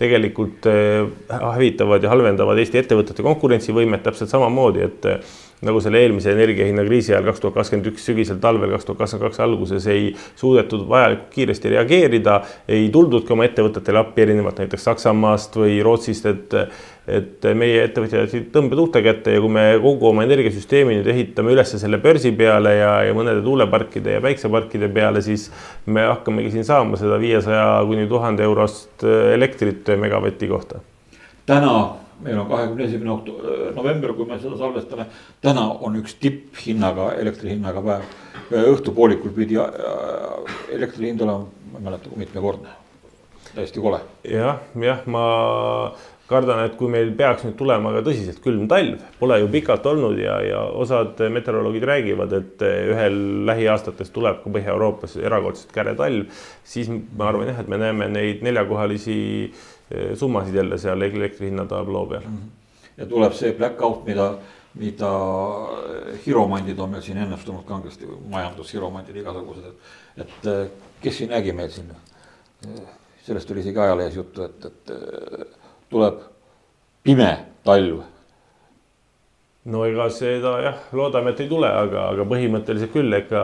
[0.00, 5.10] tegelikult eh, hävitavad ja halvendavad Eesti ettevõtete konkurentsivõimet täpselt samamoodi, et
[5.62, 9.42] nagu selle eelmise energiahinnakriisi ajal kaks tuhat kakskümmend üks sügisel, talvel kaks tuhat kakskümmend kaks
[9.44, 15.78] alguses ei suudetud vajalikult kiiresti reageerida, ei tuldudki oma ettevõtetele appi, erinevalt näiteks Saksamaast või
[15.86, 16.58] Rootsist, et
[17.02, 21.72] et meie ettevõtjad jätsid tõmbetuulte kätte ja kui me kogu oma energiasüsteemi nüüd ehitame üles
[21.74, 25.48] selle börsi peale ja, ja mõnede tuuleparkide ja päikseparkide peale, siis
[25.86, 29.02] me hakkamegi siin saama seda viiesaja kuni tuhande eurost
[29.34, 30.78] elektrit megavati kohta.
[31.46, 31.74] täna
[32.22, 33.16] meil on kahekümne esimene
[33.76, 35.06] november, kui me seda salvestame.
[35.42, 38.14] täna on üks tipphinnaga, elektri hinnaga päev.
[38.52, 42.78] õhtupoolikul pidi äh, elektri hind olema, ma ei mäleta, kui mitmekordne.
[43.54, 44.00] täiesti kole.
[44.28, 45.26] jah, jah, ma
[46.32, 50.16] kardan, et kui meil peaks nüüd tulema ka tõsiselt külm talv, pole ju pikalt olnud
[50.16, 53.18] ja, ja osad meteoroloogid räägivad, et ühel
[53.50, 56.30] lähiaastates tuleb ka Põhja-Euroopas erakordselt käre talv,
[56.64, 59.20] siis ma arvan jah, et me näeme neid neljakohalisi
[59.52, 59.71] Eh,
[60.18, 62.22] summasid jälle seal elektri hinna tabloo peal.
[62.22, 62.50] -hmm.
[62.96, 64.34] ja tuleb see black out, mida,
[64.74, 65.10] mida
[66.26, 71.70] hiromandid on meil siin ennustanud kangesti, majandushiromandid igasugused, et, et eh, kes siin nägi meil
[71.70, 71.90] siin.
[72.66, 72.82] Eh,
[73.26, 74.90] sellest oli isegi ajalehes juttu, et, et
[75.90, 76.18] tuleb
[77.02, 78.02] pime talv
[79.70, 83.42] no ega seda jah, loodame, et ei tule, aga, aga põhimõtteliselt küll, ega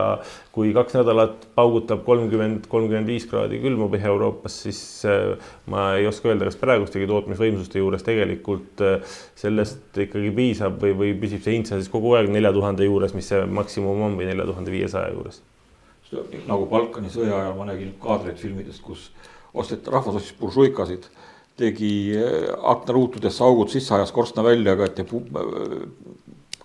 [0.55, 5.37] kui kaks nädalat paugutab kolmkümmend, kolmkümmend viis kraadi külma Põhja-Euroopas, siis äh,
[5.71, 11.13] ma ei oska öelda, kas praegustegi tootmisvõimsuste juures tegelikult äh, sellest ikkagi piisab või, või
[11.21, 14.27] püsib see hind seal siis kogu aeg nelja tuhande juures, mis see maksimum on või
[14.27, 15.39] nelja tuhande viiesaja juures.
[16.49, 19.07] nagu Balkani sõja ajal ma nägin kaadreid filmidest, kus
[19.53, 21.07] osteti, rahvas ostis buržuikasid
[21.59, 25.03] tegi äh, aknaruutudesse augud sisse, ajas korstna välja, aga et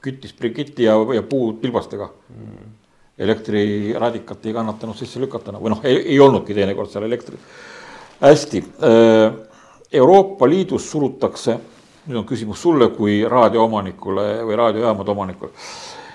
[0.04, 2.72] küttis brikiti ja, ja puud pilbastega mm..
[3.24, 7.40] elektriraadikat ei kannatanud sisse lükata või noh, ei olnudki teinekord seal elektrit.
[8.20, 9.26] hästi, äh,
[9.94, 11.59] Euroopa Liidus surutakse,
[12.09, 15.52] nüüd on küsimus sulle kui raadioomanikule või raadiojaamade omanikule.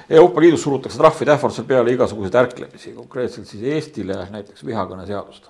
[0.09, 5.47] Euroopa Liidus surutakse trahvide ähvardusel peale igasuguseid ärklemisi, konkreetselt siis Eestile näiteks vihakõneseadust.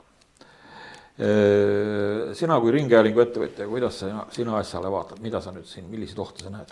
[1.19, 6.45] Sina kui ringhäälingu ettevõtja, kuidas sa, sina asjale vaatad, mida sa nüüd siin, milliseid ohte
[6.45, 6.71] sa näed?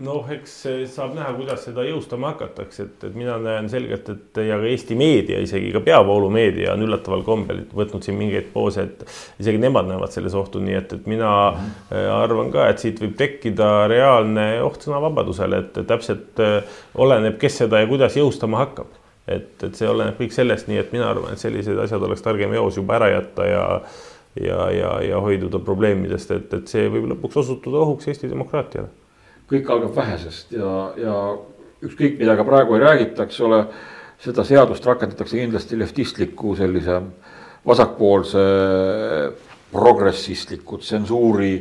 [0.00, 0.54] noh, eks
[0.88, 4.96] saab näha, kuidas seda jõustama hakatakse, et, et mina näen selgelt, et ja ka Eesti
[4.96, 9.04] meedia, isegi ka peavoolumeedia on üllataval kombel võtnud siin mingeid poose, et
[9.42, 12.08] isegi nemad näevad selles ohtu, nii et, et mina mm -hmm.
[12.22, 17.84] arvan ka, et siit võib tekkida reaalne oht sõnavabadusele, et täpselt äh, oleneb, kes seda
[17.84, 19.01] ja kuidas jõustama hakkab.
[19.36, 22.54] Et, et see oleneb kõik sellest, nii et mina arvan, et sellised asjad oleks targem
[22.58, 23.66] eos juba ära jätta ja
[24.40, 28.88] ja, ja, ja hoiduda probleemidest, et, et see võib lõpuks osutuda ohuks Eesti demokraatiale.
[29.50, 31.16] Kõik algab vähesest ja, ja
[31.84, 33.60] ükskõik, mida ka praegu ei räägita, eks ole,
[34.22, 37.00] seda seadust rakendatakse kindlasti leftistliku sellise
[37.68, 38.44] vasakpoolse
[39.72, 41.54] progressistliku tsensuuri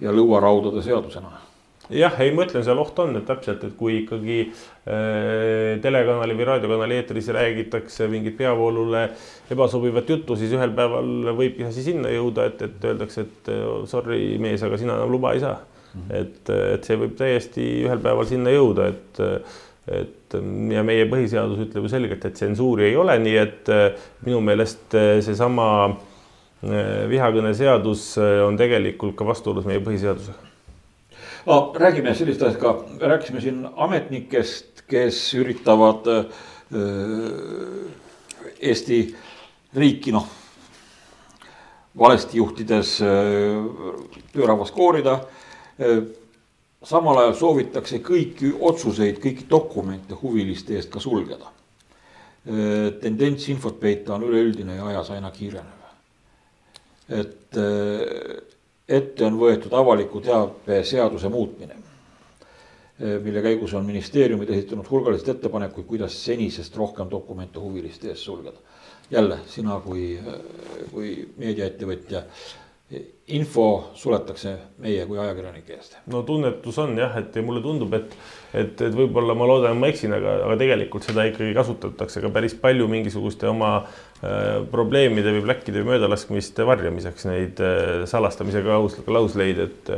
[0.00, 1.43] ja lõuaraudade seadusena
[1.92, 6.48] jah, ei, ma ütlen, seal oht on, et täpselt, et kui ikkagi äh, telekanali või
[6.48, 9.04] raadiokanali eetris räägitakse mingit peavoolule
[9.52, 13.52] ebasobivat juttu, siis ühel päeval võibki asi sinna jõuda, et, et öeldakse, et
[13.90, 15.58] sorry, mees, aga sina enam luba ei saa.
[16.10, 19.20] Et, et see võib täiesti ühel päeval sinna jõuda, et,
[19.94, 20.34] et
[20.74, 23.70] ja meie põhiseadus ütleb ju selgelt, et tsensuuri ei ole, nii et
[24.26, 25.68] minu meelest seesama
[27.12, 28.08] vihakõneseadus
[28.48, 30.53] on tegelikult ka vastuolus meie põhiseadusega
[31.46, 36.24] no räägime sellist asja ka, rääkisime siin ametnikest, kes üritavad äh,
[38.60, 38.98] Eesti
[39.76, 40.26] riiki noh,
[41.98, 43.08] valesti juhtides äh,
[44.32, 46.04] töörahvast koorida äh,
[46.84, 51.50] samal ajal soovitakse kõiki otsuseid, kõiki dokumente huviliste eest ka sulgeda.
[53.00, 55.86] tendents infot peita on üleüldine ja ajas aina kiirenev.
[57.08, 57.56] et
[58.88, 61.76] ette on võetud avaliku teabe seaduse muutmine,
[62.98, 68.58] mille käigus on ministeeriumid esitanud hulgaliselt ettepanekuid, kuidas senisest rohkem dokumente huviliste eest sulgeda.
[69.10, 70.18] jälle sina kui,
[70.92, 72.22] kui meediaettevõtja
[73.34, 75.96] info suletakse meie kui ajakirjanike eest.
[76.12, 78.16] no tunnetus on jah, et mulle tundub, et,
[78.52, 82.54] et, et võib-olla ma loodan, ma eksin, aga, aga tegelikult seda ikkagi kasutatakse ka päris
[82.60, 83.70] palju mingisuguste oma
[84.70, 89.90] probleemide või pläkkide või möödalaskmiste varjamiseks, neid äh, salastamise klaus, klausleid, et,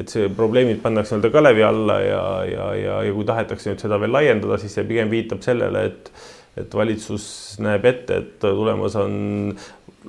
[0.00, 4.00] et see probleemid pannakse nii-öelda kalevi alla ja, ja, ja, ja kui tahetakse nüüd seda
[4.02, 6.12] veel laiendada, siis see pigem viitab sellele, et
[6.58, 7.24] et valitsus
[7.62, 9.12] näeb ette, et tulemas on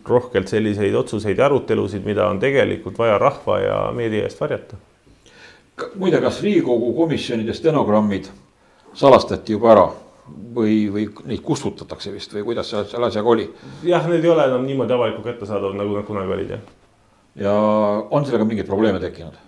[0.08, 4.80] rohkelt selliseid otsuseid ja arutelusid, mida on tegelikult vaja rahva ja meedia eest varjata.
[5.96, 8.28] muide, kas Riigikogu komisjonide stenogrammid
[8.94, 9.86] salastati juba ära
[10.56, 13.48] või, või neid kustutatakse vist või kuidas selle asjaga oli?
[13.88, 16.68] jah, need ei ole enam niimoodi avalikult kättesaadavad, nagu nad kunagi olid, jah.
[17.48, 17.56] ja
[18.10, 19.40] on sellega mingeid probleeme tekkinud?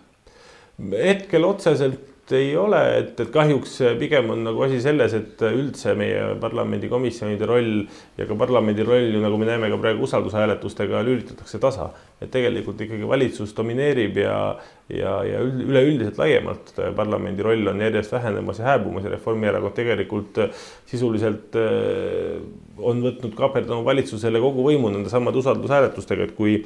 [0.93, 6.37] hetkel otseselt ei ole, et, et kahjuks pigem on nagu asi selles, et üldse meie
[6.39, 7.81] parlamendikomisjonide roll
[8.17, 11.89] ja ka parlamendi roll ju nagu me näeme ka praegu usaldushääletustega lülitatakse tasa.
[12.23, 14.55] et tegelikult ikkagi valitsus domineerib ja,
[14.87, 20.39] ja, ja üleüldiselt laiemalt parlamendi roll on järjest vähenemas ja hääbumas ja Reformierakond tegelikult
[20.87, 22.39] sisuliselt äh,
[22.77, 26.61] on võtnud kaaperdama valitsusele kogu võimu nende samade usaldushääletustega, et kui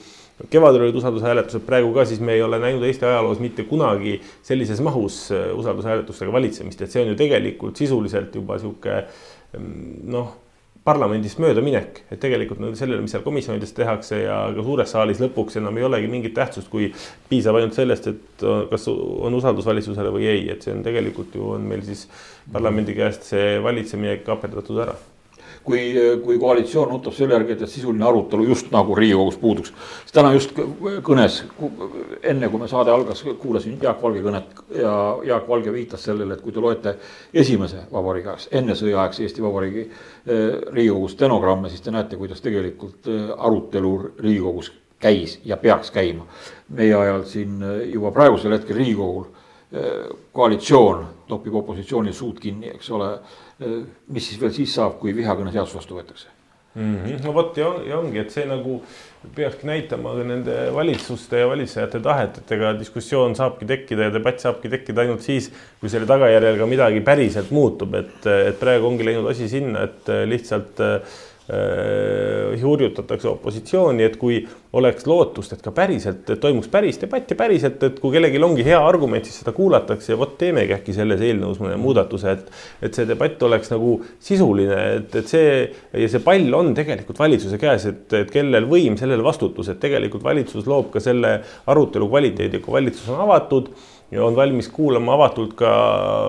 [0.49, 4.81] kevadel olid usaldushääletused, praegu ka, siis me ei ole näinud Eesti ajaloos mitte kunagi sellises
[4.85, 8.99] mahus äh, usaldushääletustega valitsemist, et see on ju tegelikult sisuliselt juba sihuke
[9.57, 10.35] mm, noh,
[10.87, 15.75] parlamendist möödaminek, et tegelikult sellele, mis seal komisjonides tehakse ja ka suures saalis lõpuks enam
[15.81, 16.87] ei olegi mingit tähtsust, kui
[17.27, 21.51] piisab ainult sellest, et kas on usaldus valitsusele või ei, et see on tegelikult ju
[21.57, 22.05] on meil siis
[22.53, 24.95] parlamendi käest see valitsemine kaaperdatud ära
[25.67, 25.81] kui,
[26.23, 29.73] kui koalitsioon nutab selle järgi, et sisuline arutelu just nagu Riigikogus puuduks.
[30.13, 30.55] täna just
[31.03, 31.41] kõnes,
[32.23, 34.93] enne kui me saade algas, kuulasin Jaak Valge kõnet ja
[35.27, 36.95] Jaak Valge viitas sellele, et kui te loete
[37.33, 43.11] esimese vabariigi ajaks, enne sõjaaegse Eesti Vabariigi eh, Riigikogu stenogramme, siis te näete, kuidas tegelikult
[43.11, 44.71] eh, arutelu Riigikogus
[45.03, 46.25] käis ja peaks käima.
[46.69, 49.27] meie ajal siin eh, juba praegusel hetkel Riigikogul
[50.31, 53.09] koalitsioon topib opositsioonil suud kinni, eks ole
[54.07, 56.29] mis siis veel siis saab, kui vihakõneseadus vastu võetakse
[56.77, 56.95] mm?
[56.95, 57.23] -hmm.
[57.25, 58.79] no vot ja, ja ongi, et see nagu
[59.35, 64.69] peakski näitama nende valitsuste ja valitsejate tahet, et ega diskussioon saabki tekkida ja debatt saabki
[64.71, 65.49] tekkida ainult siis,
[65.81, 70.13] kui selle tagajärjel ka midagi päriselt muutub, et, et praegu ongi läinud asi sinna, et
[70.29, 74.41] lihtsalt äh, hurjutatakse opositsiooni, et kui
[74.75, 78.65] oleks lootust, et ka päriselt et toimuks päris debatt ja päriselt, et kui kellelgi ongi
[78.67, 82.51] hea argument, siis seda kuulatakse ja vot teemegi äkki selles eelnõus mõne muudatuse, et
[82.87, 85.51] et see debatt oleks nagu sisuline, et, et see
[86.03, 90.25] ja see pall on tegelikult valitsuse käes, et, et kellel võim, sellel vastutus, et tegelikult
[90.27, 93.71] valitsus loob ka selle arutelu kvaliteedi, kui valitsus on avatud
[94.11, 95.69] ja on valmis kuulama avatult ka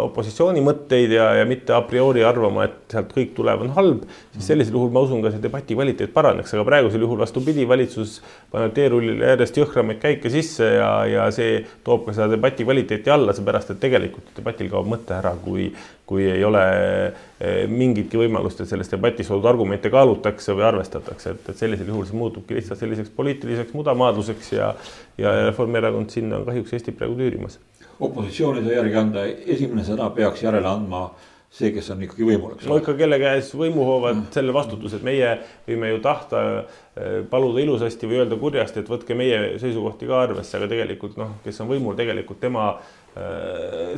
[0.03, 4.49] opositsiooni mõtteid ja, ja mitte a priori arvama, et sealt kõik tulev on halb, siis
[4.51, 8.19] sellisel juhul ma usun ka see debati kvaliteet paraneks, aga praegusel juhul vastupidi, valitsus
[8.53, 13.37] paneb teerullile järjest jõhkramaid käike sisse ja, ja see toob ka seda debati kvaliteeti alla,
[13.37, 15.71] seepärast et tegelikult debatil kaob mõte ära, kui,
[16.09, 21.51] kui ei ole eh, mingitki võimalust, et selles debatis toodud argumente kaalutakse või arvestatakse, et,
[21.53, 24.73] et sellisel juhul see muutubki lihtsalt selliseks poliitiliseks mudamaadluseks ja
[25.19, 27.59] ja Reformierakond sinna on kahjuks Eesti praegu tüürimas
[28.01, 31.09] opositsioonide järgi anda, esimene sõna peaks järele andma
[31.51, 32.75] see, kes on ikkagi võimul, eks ole.
[32.75, 34.27] no ikka, kelle käes võimuhoovad mm.
[34.35, 35.31] selle vastutuse, et meie
[35.67, 40.59] võime ju tahta eh, paluda ilusasti või öelda kurjasti, et võtke meie seisukohti ka arvesse,
[40.59, 42.69] aga tegelikult noh, kes on võimul, tegelikult tema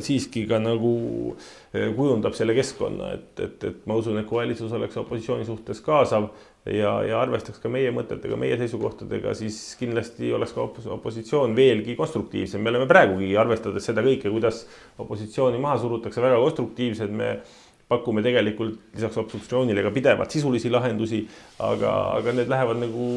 [0.01, 0.93] siiski ka nagu
[1.75, 5.81] äh, kujundab selle keskkonna, et, et, et ma usun, et kui valitsus oleks opositsiooni suhtes
[5.85, 6.29] kaasav
[6.65, 12.61] ja, ja arvestaks ka meie mõtetega, meie seisukohtadega, siis kindlasti oleks ka opositsioon veelgi konstruktiivsem.
[12.61, 14.63] me oleme praegugi, arvestades seda kõike, kuidas
[15.01, 17.35] opositsiooni maha surutakse, väga konstruktiivsed, me
[17.91, 21.25] pakume tegelikult lisaks obstruktsioonile ka pidevalt sisulisi lahendusi,
[21.59, 23.07] aga, aga need lähevad nagu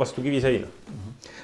[0.00, 0.70] vastu kiviseina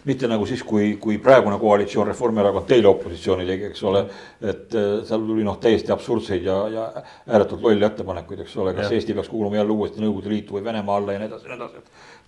[0.07, 4.05] mitte nagu siis, kui, kui praegune koalitsioon, Reformierakond teile opositsiooni tegi, eks ole.
[4.41, 6.87] et äh, seal tuli noh, täiesti absurdseid ja, ja
[7.27, 8.97] ääretult lolle ettepanekuid, eks ole, kas ja.
[8.97, 11.87] Eesti peaks kuuluma jälle uuesti Nõukogude Liitu või Venemaa alla ja nii edasi nii edasi,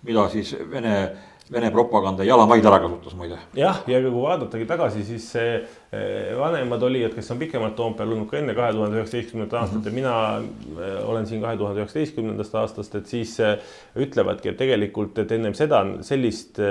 [0.09, 0.95] mida siis Vene
[1.49, 3.39] Vene propaganda jalamaid ära kasutas muide.
[3.57, 8.29] jah, ja kui vaadatagi tagasi, siis see eh, vanemad olijad, kes on pikemalt Toompeal olnud
[8.29, 9.87] ka enne kahe tuhande üheksateistkümnendat aastat -hmm.
[9.87, 13.33] ja mina eh, olen siin kahe tuhande üheksateistkümnendast aastast, et siis
[13.97, 16.61] ütlevadki, et tegelikult, et ennem seda sellist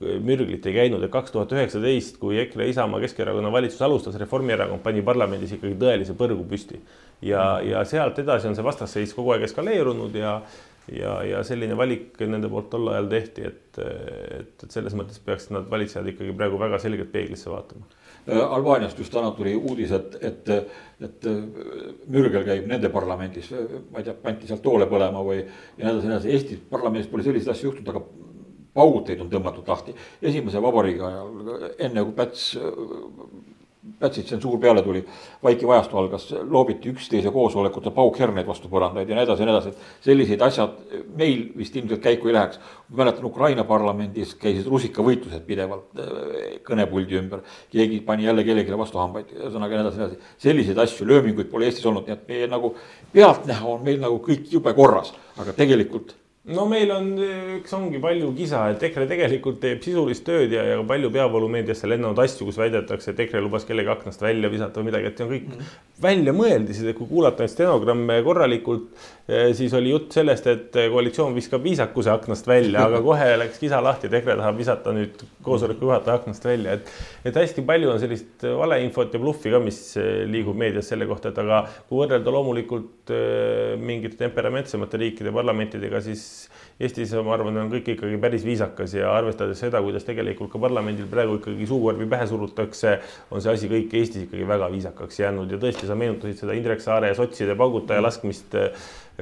[0.00, 5.02] mürglit ei käinud, et kaks tuhat üheksateist, kui EKRE, Isamaa, Keskerakonna valitsus alustas, Reformierakond pani
[5.04, 6.80] parlamendis ikkagi tõelise põrgu püsti.
[7.24, 10.40] ja, ja sealt edasi on see vastasseis kogu aeg eskaleerunud ja,
[10.92, 15.56] ja, ja selline valik nende poolt tol ajal tehti, et, et, et selles mõttes peaksid
[15.56, 17.88] nad valitsejad ikkagi praegu väga selgelt peeglisse vaatama.
[18.26, 20.48] Albaaniast just täna tuli uudis, et, et,
[21.08, 21.26] et
[22.10, 23.52] mürgel käib nende parlamendis,
[23.92, 25.46] ma ei tea, pandi sealt toole põlema või ja
[25.78, 26.32] nii edasi, nii edasi.
[26.34, 28.25] Eesti parlamendis pole selliseid asju juhtunud, aga
[28.76, 29.96] pauguteid on tõmmatud lahti.
[30.22, 32.50] esimese vabariigi ajal, enne kui Päts,
[34.00, 35.00] Pätsi tsensuur peale tuli,
[35.44, 39.70] vaikiv ajastu algas, loobiti üksteise koosolekutel paukherneid vastu põrandaid ja nii edasi ja nii edasi,
[39.70, 40.74] et sellised asjad
[41.16, 42.58] meil vist ilmselt käiku ei läheks.
[42.90, 48.98] ma mäletan, Ukraina parlamendis käisid rusikavõitlused pidevalt äh, kõnepuldi ümber, keegi pani jälle kellelegi vastu
[48.98, 50.36] hambaid, ühesõnaga nii edasi, nii edasi.
[50.48, 52.74] selliseid asju, lööminguid pole Eestis olnud, nii et meie nagu
[53.14, 56.16] pealtnäha on meil nagu kõik jube korras, aga tegelikult
[56.54, 57.08] no meil on,
[57.56, 62.20] eks ongi palju kisa, et EKRE tegelikult teeb sisulist tööd ja, ja palju peavoolumeediasse lennanud
[62.22, 65.32] asju, kus väidetakse, et EKRE lubas kellegi aknast välja visata või midagi, et see on
[65.32, 65.72] kõik mm -hmm.
[66.06, 68.86] väljamõeldised, et kui kuulata neid stenogramme korralikult,
[69.26, 73.82] eh, siis oli jutt sellest, et koalitsioon viskab viisakuse aknast välja, aga kohe läks kisa
[73.82, 76.94] lahti, et EKRE tahab visata nüüd koosoleku juhataja aknast välja, et
[77.26, 81.34] et hästi palju on sellist valeinfot ja bluffi ka, mis eh, liigub meedias selle kohta,
[81.34, 86.35] et aga kui võrrelda loomulikult eh, mingite temperamentsemate riikide parlamentidega, siis
[86.76, 91.08] Eestis ma arvan, on kõik ikkagi päris viisakas ja arvestades seda, kuidas tegelikult ka parlamendil
[91.08, 92.98] praegu ikkagi suukorvi pähe surutakse,
[93.30, 96.84] on see asi kõik Eestis ikkagi väga viisakaks jäänud ja tõesti, sa meenutasid seda Indrek
[96.84, 98.58] Saare sotside paugutaja laskmist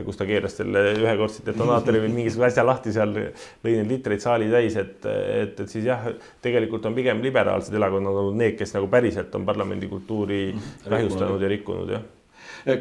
[0.02, 4.48] kus ta keeras selle ühekordse detonaatori või mingisuguse asja lahti seal, lõi neid litreid saali
[4.50, 6.08] täis, et, et, et siis jah,
[6.42, 10.40] tegelikult on pigem liberaalsed erakonnad olnud need, kes nagu päriselt on parlamendikultuuri
[10.88, 12.08] kahjustanud ja rikkunud, jah.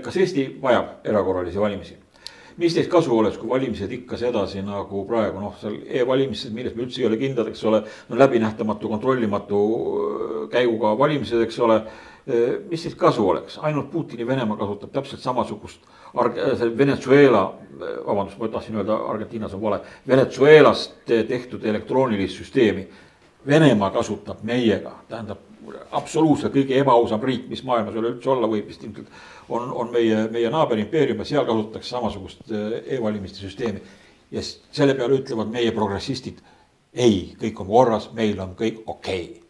[0.01, 1.99] kas Eesti vajab erakorralisi valimisi?
[2.57, 6.85] Mis teist kasu oleks, kui valimised ikka sedasi nagu praegu noh, seal e-valimised, milles me
[6.85, 7.83] üldse ei ole kindlad, eks ole.
[8.09, 11.79] no läbinähtamatu, kontrollimatu äh, käiguga valimised, eks ole.
[12.23, 17.45] Äh, mis siis kasu oleks, ainult Putini Venemaa kasutab täpselt samasugust Arg-, äh, Venezuela,
[18.05, 22.87] vabandust, ma tahtsin öelda, Argentiinas on vale, Venezuelast tehtud elektroonilist süsteemi.
[23.47, 25.52] Venemaa kasutab meiega, tähendab
[25.91, 29.11] absoluutselt kõige ebaausam riik, mis maailmas üleüldse olla võib vist ilmselt
[29.49, 33.83] on, on meie, meie naaberimpeerium ja seal kasutatakse samasugust äh, e-valimiste süsteemi.
[34.31, 36.41] ja selle peale ütlevad meie progressistid,
[36.93, 39.42] ei, kõik on korras, meil on kõik okei okay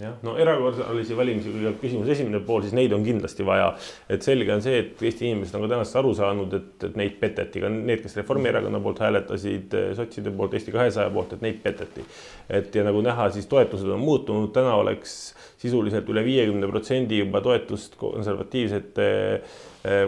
[0.00, 3.72] jah, no erakorralisi valimisi, küsimuse esimene pool, siis neid on kindlasti vaja.
[4.12, 7.18] et selge on see, et Eesti inimesed on ka tänasest aru saanud, et, et neid
[7.20, 12.04] peteti, ka need, kes Reformierakonna poolt hääletasid, sotside poolt, Eesti kahesaja poolt, et neid peteti.
[12.48, 15.16] et ja nagu näha, siis toetused on muutunud, täna oleks
[15.60, 19.08] sisuliselt üle viiekümne protsendi juba toetust konservatiivsete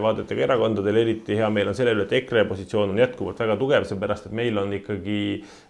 [0.01, 3.85] vaadetega erakondadel, eriti hea meel on selle üle, et EKRE positsioon on jätkuvalt väga tugev,
[3.87, 5.19] seepärast et meil on ikkagi,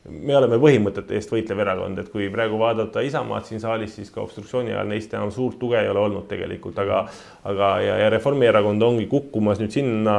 [0.10, 4.24] me oleme põhimõtete eest võitlev erakond, et kui praegu vaadata Isamaad siin saalis, siis ka
[4.24, 7.03] obstruktsiooni ajal neist enam suurt tuge ei ole olnud tegelikult, aga
[7.49, 10.16] aga ja, ja Reformierakond ongi kukkumas nüüd sinna,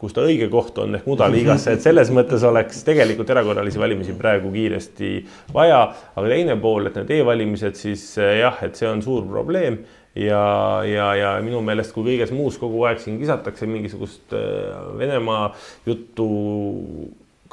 [0.00, 4.50] kus ta õige koht on ehk mudaliigasse, et selles mõttes oleks tegelikult erakorralisi valimisi praegu
[4.54, 5.12] kiiresti
[5.54, 5.82] vaja,
[6.16, 9.82] aga teine pool, et need e-valimised siis jah, et see on suur probleem
[10.14, 15.50] ja, ja, ja minu meelest, kui kõiges muus kogu aeg siin kisatakse mingisugust äh, Venemaa
[15.86, 16.28] juttu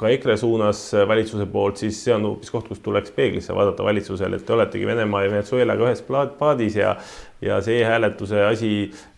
[0.00, 3.84] ka EKRE suunas äh, valitsuse poolt, siis see on hoopis koht, kus tuleks peeglisse vaadata
[3.84, 6.04] valitsusel, et te oletegi Venemaa ja Venezuelaga ühes
[6.38, 6.94] paadis ja
[7.40, 8.70] ja see e-hääletuse asi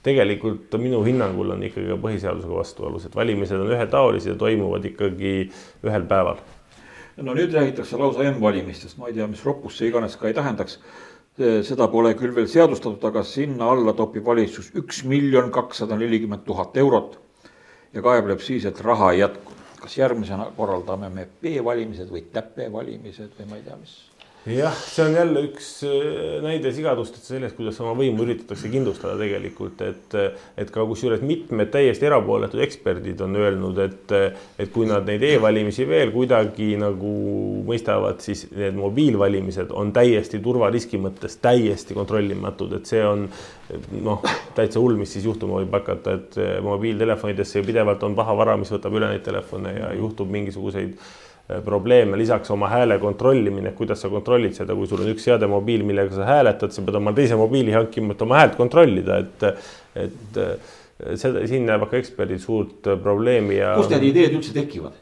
[0.07, 5.33] tegelikult minu hinnangul on ikkagi ka põhiseadusega vastuolus, et valimised on ühetaolised ja toimuvad ikkagi
[5.83, 6.39] ühel päeval.
[7.17, 10.79] no nüüd räägitakse lausa M-valimistest, ma ei tea, mis ropus see iganes ka ei tähendaks
[11.39, 16.77] seda pole küll veel seadustatud, aga sinna alla topib valitsus üks miljon kakssada nelikümmend tuhat
[16.77, 17.19] eurot
[17.93, 19.53] ja kaebleb siis, et raha ei jätku.
[19.83, 24.12] kas järgmisena korraldame me B-valimised või täpevalimised või ma ei tea, mis
[24.47, 29.81] jah, see on jälle üks äh, näide sigadustest sellest, kuidas oma võimu üritatakse kindlustada tegelikult,
[29.87, 30.17] et,
[30.59, 34.17] et ka kusjuures mitmed täiesti erapooletud eksperdid on öelnud, et,
[34.59, 37.15] et kui nad neid e-valimisi veel kuidagi nagu
[37.69, 43.29] mõistavad, siis need mobiilvalimised on täiesti turvariski mõttes täiesti kontrollimatud, et see on
[44.03, 44.27] noh,
[44.59, 48.99] täitsa hull, mis siis juhtuma võib hakata, et mobiiltelefonidesse pidevalt on paha vara, mis võtab
[48.99, 51.32] üle neid telefone ja juhtub mingisuguseid Äh,
[51.65, 55.83] probleeme, lisaks oma hääle kontrollimine, kuidas sa kontrollid seda, kui sul on üks seade mobiil,
[55.87, 59.67] millega sa hääletad, sa pead oma teise mobiili hankima, et oma häält kontrollida, et,
[60.07, 60.41] et
[61.19, 63.75] seda, siin näevad ka eksperdid suurt probleemi ja.
[63.79, 64.99] kust need ideed üldse tekivad?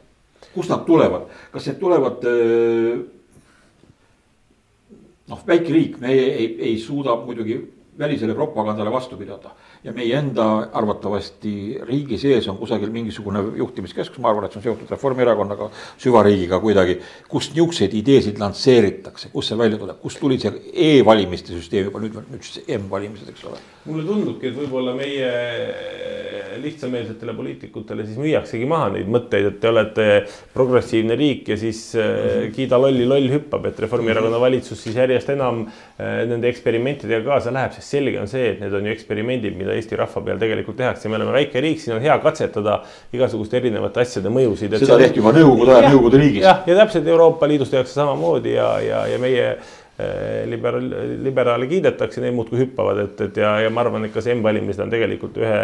[0.51, 3.03] kust nad tulevad, kas need tulevad äh,
[5.31, 7.59] noh, väike riik, me ei, ei, ei suuda muidugi
[8.01, 9.53] välisele propagandale vastu pidada
[9.83, 11.53] ja meie enda arvatavasti
[11.87, 15.69] riigi sees on kusagil mingisugune juhtimiskeskus, ma arvan, et see on seotud Reformierakonnaga,
[16.01, 16.99] süvariigiga kuidagi.
[17.31, 20.53] kust niisuguseid ideesid lansseeritakse, kust see välja tuleb, kust tuli see
[20.89, 23.61] e-valimiste süsteem juba nüüd, nüüd siis M-valimised, eks ole.
[23.85, 25.31] mulle tundubki, et võib-olla meie
[26.61, 30.07] lihtsameelsetele poliitikutele siis müüaksegi maha neid mõtteid, et te olete
[30.53, 32.51] progressiivne riik ja siis mm -hmm.
[32.55, 34.45] kiida lolli, loll hüppab, et Reformierakonna mhm.
[34.45, 38.73] valitsus siis järjest enam äh, nende eksperimentidega kaasa läheb, sest selge on see, et need
[38.73, 42.01] on ju eksperimendid, mida Eesti rahva peal tegelikult tehakse, me oleme väike riik, siin on
[42.05, 42.79] hea katsetada
[43.13, 44.77] igasuguste erinevate asjade mõjusid.
[44.81, 46.43] seda tehti juba Nõukogude ajal Nõukogude riigis.
[46.47, 49.55] jah, ja täpselt Euroopa Liidus tehakse samamoodi ja, ja, ja meie
[50.01, 50.85] Äh, liberaal,
[51.23, 54.81] liberaale kiidetakse, need muudkui hüppavad, et, et ja, ja ma arvan, et ka see M-valimised
[54.81, 55.57] on tegelikult ühe,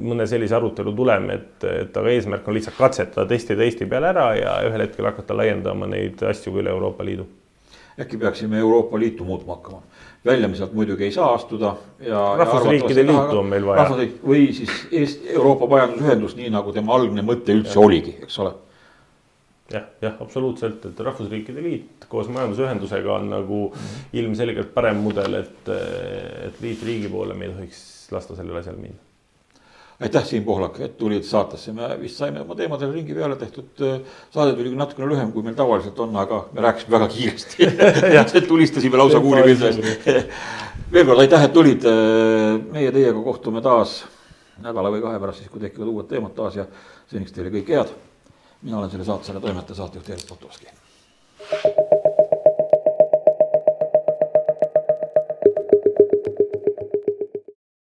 [0.00, 4.24] mõne sellise arutelu tulem, et, et aga eesmärk on lihtsalt katsetada testida Eesti peale ära
[4.38, 7.28] ja ühel hetkel hakata laiendama neid asju üle Euroopa Liidu.
[8.00, 9.84] äkki peaksime Euroopa Liitu muutma hakkama?
[10.26, 12.20] Välja me sealt muidugi ei saa astuda ja.
[12.38, 13.88] rahvusriikide liitu on meil vaja.
[14.22, 17.86] või siis Eesti, Euroopa Majandusühendus, nii nagu tema algne mõte üldse ja.
[17.86, 18.54] oligi, eks ole
[19.72, 24.10] jah, jah, absoluutselt, et Rahvusriikide Liit koos Majandusühendusega on nagu -hmm.
[24.12, 25.72] ilmselgelt parem mudel, et,
[26.46, 29.11] et liit riigi poole me ei tohiks lasta sellel asjal minna.
[30.00, 33.82] Aitäh, Siim Pohlak, et tulid saatesse, me vist saime oma teemadele ringi peale tehtud.
[34.34, 37.68] saade tuli küll natukene lühem, kui meil tavaliselt on, aga me rääkisime väga kiiresti
[38.52, 39.82] tulistasime lausa kuulipildes
[40.92, 41.84] veel kord aitäh, et tulid.
[42.72, 44.02] meie teiega kohtume taas
[44.62, 46.66] nädala või kahe pärast, siis kui tekivad uued teemad taas ja
[47.10, 47.94] seniks teile kõike head
[48.62, 50.66] mina olen selle saate, selle toimetaja, saatejuht Eerik Potovski.